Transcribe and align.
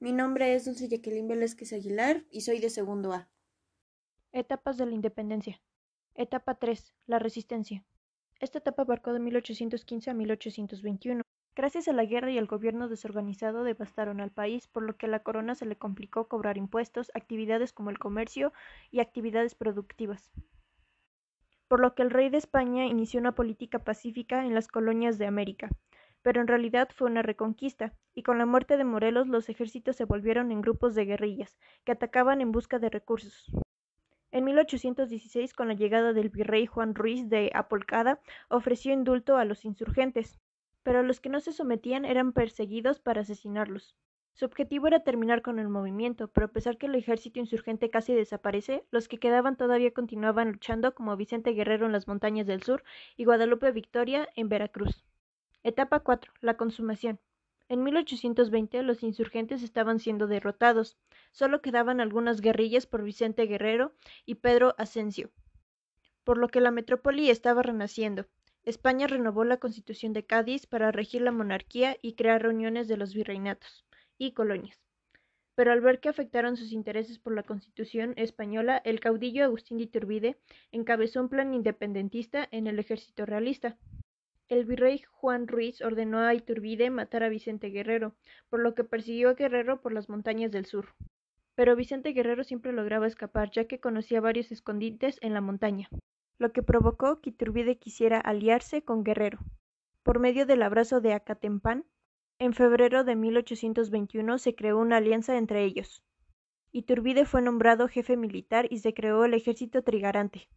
Mi 0.00 0.12
nombre 0.12 0.54
es 0.54 0.64
Dulce 0.64 0.86
Jacqueline 0.86 1.26
Velázquez 1.26 1.72
Aguilar 1.72 2.22
y 2.30 2.42
soy 2.42 2.60
de 2.60 2.70
segundo 2.70 3.12
A. 3.12 3.28
Etapas 4.30 4.78
de 4.78 4.86
la 4.86 4.94
independencia. 4.94 5.60
Etapa 6.14 6.54
3. 6.54 6.94
La 7.06 7.18
resistencia. 7.18 7.84
Esta 8.38 8.58
etapa 8.58 8.82
abarcó 8.82 9.12
de 9.12 9.18
1815 9.18 10.10
a 10.10 10.14
1821. 10.14 11.22
Gracias 11.56 11.88
a 11.88 11.92
la 11.92 12.04
guerra 12.04 12.30
y 12.30 12.38
el 12.38 12.46
gobierno 12.46 12.88
desorganizado 12.88 13.64
devastaron 13.64 14.20
al 14.20 14.30
país, 14.30 14.68
por 14.68 14.84
lo 14.84 14.96
que 14.96 15.06
a 15.06 15.08
la 15.08 15.24
corona 15.24 15.56
se 15.56 15.66
le 15.66 15.76
complicó 15.76 16.28
cobrar 16.28 16.58
impuestos, 16.58 17.10
actividades 17.14 17.72
como 17.72 17.90
el 17.90 17.98
comercio 17.98 18.52
y 18.92 19.00
actividades 19.00 19.56
productivas. 19.56 20.30
Por 21.66 21.80
lo 21.80 21.96
que 21.96 22.02
el 22.02 22.10
rey 22.10 22.30
de 22.30 22.38
España 22.38 22.86
inició 22.86 23.18
una 23.18 23.34
política 23.34 23.80
pacífica 23.80 24.44
en 24.44 24.54
las 24.54 24.68
colonias 24.68 25.18
de 25.18 25.26
América, 25.26 25.70
pero 26.28 26.42
en 26.42 26.46
realidad 26.46 26.90
fue 26.94 27.08
una 27.08 27.22
reconquista, 27.22 27.94
y 28.14 28.22
con 28.22 28.36
la 28.36 28.44
muerte 28.44 28.76
de 28.76 28.84
Morelos 28.84 29.28
los 29.28 29.48
ejércitos 29.48 29.96
se 29.96 30.04
volvieron 30.04 30.52
en 30.52 30.60
grupos 30.60 30.94
de 30.94 31.06
guerrillas, 31.06 31.56
que 31.86 31.92
atacaban 31.92 32.42
en 32.42 32.52
busca 32.52 32.78
de 32.78 32.90
recursos. 32.90 33.50
En 34.30 34.44
1816, 34.44 35.54
con 35.54 35.68
la 35.68 35.72
llegada 35.72 36.12
del 36.12 36.28
virrey 36.28 36.66
Juan 36.66 36.94
Ruiz 36.94 37.30
de 37.30 37.50
Apolcada, 37.54 38.20
ofreció 38.50 38.92
indulto 38.92 39.38
a 39.38 39.46
los 39.46 39.64
insurgentes, 39.64 40.38
pero 40.82 41.02
los 41.02 41.18
que 41.18 41.30
no 41.30 41.40
se 41.40 41.54
sometían 41.54 42.04
eran 42.04 42.34
perseguidos 42.34 43.00
para 43.00 43.22
asesinarlos. 43.22 43.96
Su 44.34 44.44
objetivo 44.44 44.86
era 44.86 45.04
terminar 45.04 45.40
con 45.40 45.58
el 45.58 45.70
movimiento, 45.70 46.28
pero 46.28 46.48
a 46.48 46.52
pesar 46.52 46.76
que 46.76 46.88
el 46.88 46.94
ejército 46.94 47.40
insurgente 47.40 47.88
casi 47.88 48.12
desaparece, 48.12 48.84
los 48.90 49.08
que 49.08 49.16
quedaban 49.16 49.56
todavía 49.56 49.94
continuaban 49.94 50.52
luchando 50.52 50.94
como 50.94 51.16
Vicente 51.16 51.52
Guerrero 51.52 51.86
en 51.86 51.92
las 51.92 52.06
montañas 52.06 52.46
del 52.46 52.62
sur 52.62 52.84
y 53.16 53.24
Guadalupe 53.24 53.72
Victoria 53.72 54.28
en 54.36 54.50
Veracruz. 54.50 55.07
Etapa 55.64 56.00
4. 56.00 56.32
La 56.40 56.56
consumación. 56.56 57.18
En 57.68 57.82
1820 57.82 58.82
los 58.84 59.02
insurgentes 59.02 59.62
estaban 59.64 59.98
siendo 59.98 60.28
derrotados. 60.28 60.96
Solo 61.32 61.60
quedaban 61.60 62.00
algunas 62.00 62.40
guerrillas 62.40 62.86
por 62.86 63.02
Vicente 63.02 63.44
Guerrero 63.46 63.92
y 64.24 64.36
Pedro 64.36 64.76
Asensio, 64.78 65.30
por 66.22 66.38
lo 66.38 66.48
que 66.48 66.60
la 66.60 66.70
metrópoli 66.70 67.28
estaba 67.28 67.62
renaciendo. 67.62 68.26
España 68.62 69.08
renovó 69.08 69.44
la 69.44 69.56
Constitución 69.56 70.12
de 70.12 70.24
Cádiz 70.24 70.66
para 70.66 70.92
regir 70.92 71.22
la 71.22 71.32
monarquía 71.32 71.96
y 72.02 72.14
crear 72.14 72.40
reuniones 72.40 72.86
de 72.86 72.96
los 72.96 73.12
virreinatos 73.12 73.84
y 74.16 74.32
colonias. 74.32 74.80
Pero 75.56 75.72
al 75.72 75.80
ver 75.80 75.98
que 75.98 76.08
afectaron 76.08 76.56
sus 76.56 76.70
intereses 76.70 77.18
por 77.18 77.34
la 77.34 77.42
Constitución 77.42 78.14
española, 78.16 78.80
el 78.84 79.00
caudillo 79.00 79.42
Agustín 79.42 79.78
de 79.78 79.84
Iturbide 79.84 80.38
encabezó 80.70 81.20
un 81.20 81.28
plan 81.28 81.52
independentista 81.52 82.46
en 82.52 82.68
el 82.68 82.78
ejército 82.78 83.26
realista. 83.26 83.76
El 84.48 84.64
virrey 84.64 85.02
Juan 85.10 85.46
Ruiz 85.46 85.80
ordenó 85.82 86.18
a 86.18 86.34
Iturbide 86.34 86.90
matar 86.90 87.22
a 87.22 87.28
Vicente 87.28 87.68
Guerrero, 87.68 88.14
por 88.48 88.60
lo 88.60 88.74
que 88.74 88.84
persiguió 88.84 89.30
a 89.30 89.34
Guerrero 89.34 89.80
por 89.80 89.92
las 89.92 90.08
montañas 90.08 90.50
del 90.50 90.66
sur. 90.66 90.94
Pero 91.54 91.76
Vicente 91.76 92.12
Guerrero 92.12 92.44
siempre 92.44 92.72
lograba 92.72 93.06
escapar, 93.06 93.50
ya 93.50 93.66
que 93.66 93.80
conocía 93.80 94.20
varios 94.20 94.50
escondites 94.52 95.18
en 95.22 95.34
la 95.34 95.40
montaña 95.40 95.88
lo 96.38 96.52
que 96.52 96.62
provocó 96.62 97.20
que 97.20 97.30
Iturbide 97.30 97.78
quisiera 97.78 98.18
aliarse 98.18 98.82
con 98.82 99.02
Guerrero. 99.02 99.40
Por 100.02 100.20
medio 100.20 100.46
del 100.46 100.62
abrazo 100.62 101.00
de 101.00 101.12
Acatempán, 101.12 101.84
en 102.38 102.54
febrero 102.54 103.02
de 103.02 103.16
1821 103.16 104.38
se 104.38 104.54
creó 104.54 104.78
una 104.78 104.98
alianza 104.98 105.36
entre 105.36 105.64
ellos. 105.64 106.04
Iturbide 106.70 107.24
fue 107.24 107.42
nombrado 107.42 107.88
jefe 107.88 108.16
militar 108.16 108.68
y 108.70 108.78
se 108.78 108.94
creó 108.94 109.24
el 109.24 109.34
ejército 109.34 109.82
trigarante. 109.82 110.48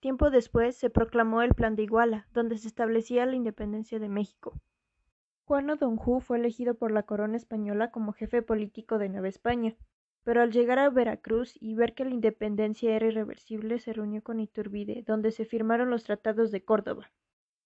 Tiempo 0.00 0.30
después 0.30 0.76
se 0.76 0.90
proclamó 0.90 1.42
el 1.42 1.54
Plan 1.54 1.74
de 1.74 1.82
Iguala, 1.82 2.28
donde 2.32 2.56
se 2.56 2.68
establecía 2.68 3.26
la 3.26 3.34
independencia 3.34 3.98
de 3.98 4.08
México. 4.08 4.54
Juan 5.44 5.70
O'Donoghue 5.70 6.20
fue 6.20 6.38
elegido 6.38 6.74
por 6.74 6.92
la 6.92 7.02
corona 7.02 7.36
española 7.36 7.90
como 7.90 8.12
jefe 8.12 8.42
político 8.42 8.98
de 8.98 9.08
Nueva 9.08 9.26
España, 9.26 9.74
pero 10.22 10.40
al 10.40 10.52
llegar 10.52 10.78
a 10.78 10.88
Veracruz 10.90 11.56
y 11.58 11.74
ver 11.74 11.94
que 11.94 12.04
la 12.04 12.14
independencia 12.14 12.94
era 12.94 13.06
irreversible, 13.06 13.80
se 13.80 13.92
reunió 13.92 14.22
con 14.22 14.38
Iturbide, 14.38 15.02
donde 15.04 15.32
se 15.32 15.46
firmaron 15.46 15.90
los 15.90 16.04
tratados 16.04 16.52
de 16.52 16.62
Córdoba, 16.62 17.10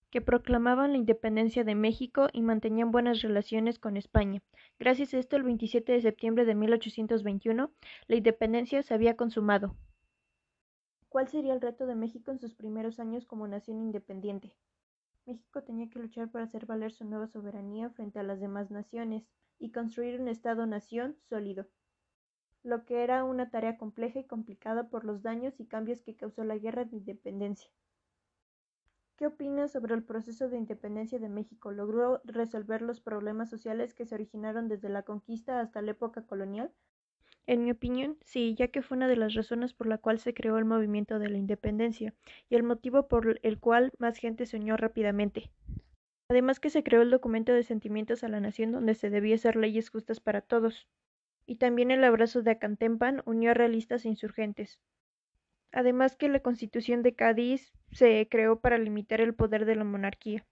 que 0.08 0.22
proclamaban 0.22 0.92
la 0.92 0.98
independencia 0.98 1.64
de 1.64 1.74
México 1.74 2.28
y 2.32 2.40
mantenían 2.40 2.92
buenas 2.92 3.20
relaciones 3.20 3.78
con 3.78 3.98
España. 3.98 4.40
Gracias 4.78 5.12
a 5.12 5.18
esto, 5.18 5.36
el 5.36 5.42
27 5.42 5.92
de 5.92 6.00
septiembre 6.00 6.46
de 6.46 6.54
1821, 6.54 7.72
la 8.06 8.16
independencia 8.16 8.82
se 8.82 8.94
había 8.94 9.16
consumado. 9.16 9.76
¿Cuál 11.12 11.28
sería 11.28 11.52
el 11.52 11.60
reto 11.60 11.84
de 11.86 11.94
México 11.94 12.30
en 12.30 12.40
sus 12.40 12.54
primeros 12.54 12.98
años 12.98 13.26
como 13.26 13.46
nación 13.46 13.82
independiente? 13.82 14.56
México 15.26 15.62
tenía 15.62 15.90
que 15.90 15.98
luchar 15.98 16.30
para 16.30 16.46
hacer 16.46 16.64
valer 16.64 16.90
su 16.90 17.04
nueva 17.04 17.26
soberanía 17.26 17.90
frente 17.90 18.18
a 18.18 18.22
las 18.22 18.40
demás 18.40 18.70
naciones 18.70 19.28
y 19.58 19.72
construir 19.72 20.18
un 20.18 20.28
Estado-nación 20.28 21.18
sólido 21.28 21.66
lo 22.62 22.86
que 22.86 23.02
era 23.02 23.24
una 23.24 23.50
tarea 23.50 23.76
compleja 23.76 24.20
y 24.20 24.24
complicada 24.24 24.88
por 24.88 25.04
los 25.04 25.20
daños 25.20 25.60
y 25.60 25.66
cambios 25.66 26.00
que 26.00 26.16
causó 26.16 26.44
la 26.44 26.56
Guerra 26.56 26.86
de 26.86 26.96
Independencia. 26.96 27.70
¿Qué 29.16 29.26
opinas 29.26 29.72
sobre 29.72 29.94
el 29.94 30.04
proceso 30.04 30.48
de 30.48 30.56
independencia 30.56 31.18
de 31.18 31.28
México? 31.28 31.72
¿Logró 31.72 32.22
resolver 32.24 32.80
los 32.80 33.00
problemas 33.00 33.50
sociales 33.50 33.92
que 33.92 34.06
se 34.06 34.14
originaron 34.14 34.68
desde 34.68 34.88
la 34.88 35.02
conquista 35.02 35.60
hasta 35.60 35.82
la 35.82 35.90
época 35.90 36.26
colonial? 36.26 36.72
En 37.46 37.64
mi 37.64 37.70
opinión, 37.70 38.18
sí, 38.22 38.54
ya 38.54 38.68
que 38.68 38.82
fue 38.82 38.96
una 38.96 39.08
de 39.08 39.16
las 39.16 39.34
razones 39.34 39.74
por 39.74 39.86
la 39.86 39.98
cual 39.98 40.18
se 40.18 40.32
creó 40.32 40.58
el 40.58 40.64
movimiento 40.64 41.18
de 41.18 41.28
la 41.28 41.38
independencia 41.38 42.14
y 42.48 42.54
el 42.54 42.62
motivo 42.62 43.08
por 43.08 43.40
el 43.42 43.58
cual 43.58 43.92
más 43.98 44.18
gente 44.18 44.46
se 44.46 44.56
unió 44.56 44.76
rápidamente. 44.76 45.50
Además 46.28 46.60
que 46.60 46.70
se 46.70 46.82
creó 46.82 47.02
el 47.02 47.10
documento 47.10 47.52
de 47.52 47.62
sentimientos 47.62 48.24
a 48.24 48.28
la 48.28 48.40
nación 48.40 48.72
donde 48.72 48.94
se 48.94 49.10
debía 49.10 49.34
hacer 49.34 49.56
leyes 49.56 49.90
justas 49.90 50.20
para 50.20 50.40
todos 50.40 50.86
y 51.46 51.56
también 51.56 51.90
el 51.90 52.04
abrazo 52.04 52.42
de 52.42 52.52
Acantempan 52.52 53.22
unió 53.26 53.50
a 53.50 53.54
realistas 53.54 54.04
e 54.04 54.08
insurgentes. 54.08 54.78
Además 55.72 56.16
que 56.16 56.28
la 56.28 56.40
Constitución 56.40 57.02
de 57.02 57.14
Cádiz 57.14 57.72
se 57.90 58.28
creó 58.30 58.60
para 58.60 58.78
limitar 58.78 59.20
el 59.20 59.34
poder 59.34 59.64
de 59.64 59.76
la 59.76 59.84
monarquía. 59.84 60.46